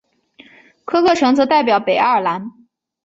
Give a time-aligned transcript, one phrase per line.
[0.83, 2.51] 科克城则代表北爱尔兰。